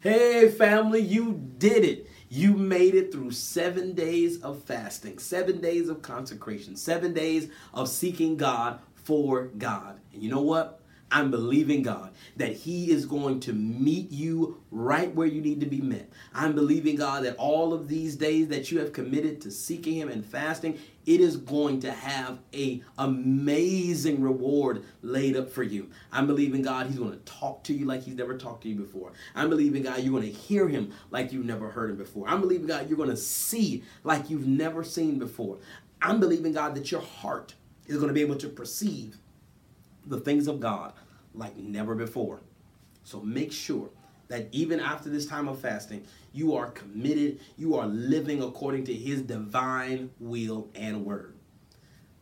[0.00, 2.08] Hey, family, you did it.
[2.28, 7.88] You made it through seven days of fasting, seven days of consecration, seven days of
[7.88, 9.98] seeking God for God.
[10.12, 10.77] And you know what?
[11.10, 15.66] I'm believing God that He is going to meet you right where you need to
[15.66, 16.10] be met.
[16.34, 20.10] I'm believing God that all of these days that you have committed to seeking Him
[20.10, 25.88] and fasting, it is going to have a amazing reward laid up for you.
[26.12, 28.76] I'm believing God He's going to talk to you like He's never talked to you
[28.76, 29.12] before.
[29.34, 32.28] I'm believing God you're going to hear Him like you've never heard Him before.
[32.28, 35.58] I'm believing God you're going to see like you've never seen before.
[36.02, 37.54] I'm believing God that your heart
[37.86, 39.16] is going to be able to perceive
[40.08, 40.92] the things of God
[41.34, 42.40] like never before.
[43.04, 43.90] So make sure
[44.28, 48.94] that even after this time of fasting, you are committed, you are living according to
[48.94, 51.34] His divine will and word.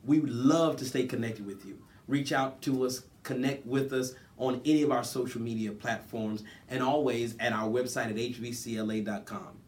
[0.04, 1.78] We would love to stay connected with you.
[2.06, 6.82] Reach out to us, connect with us on any of our social media platforms, and
[6.82, 9.58] always at our website at hvcla.com.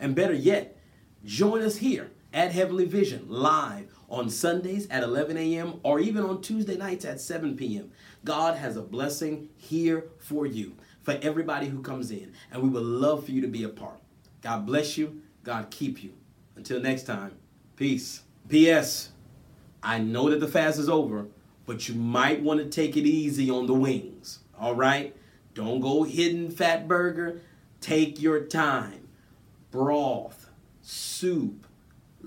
[0.00, 0.76] And better yet,
[1.24, 5.80] join us here at Heavenly Vision live on Sundays at 11 a.m.
[5.82, 7.90] or even on Tuesday nights at 7 p.m.
[8.24, 12.82] God has a blessing here for you, for everybody who comes in, and we would
[12.82, 14.00] love for you to be a part.
[14.42, 15.22] God bless you.
[15.44, 16.12] God keep you.
[16.56, 17.36] Until next time,
[17.76, 18.22] peace.
[18.48, 19.10] P.S.
[19.82, 21.26] I know that the fast is over,
[21.66, 24.40] but you might want to take it easy on the wings.
[24.58, 25.14] All right?
[25.54, 27.40] Don't go hidden Fatburger.
[27.80, 29.08] Take your time.
[29.70, 31.67] Broth, soup,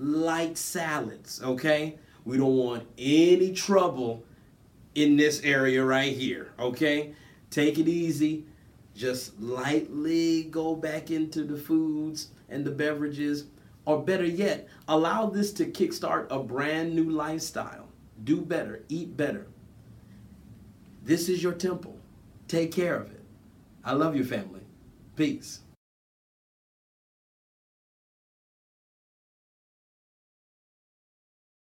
[0.02, 1.98] light salads, okay?
[2.24, 4.24] We don't want any trouble
[4.94, 7.14] in this area right here, okay?
[7.50, 8.44] Take it easy.
[8.94, 13.46] Just lightly go back into the foods and the beverages.
[13.84, 17.88] Or better yet, allow this to kickstart a brand new lifestyle.
[18.22, 19.46] Do better, eat better.
[21.02, 21.98] This is your temple.
[22.46, 23.22] Take care of it.
[23.84, 24.60] I love you, family.
[25.16, 25.60] Peace.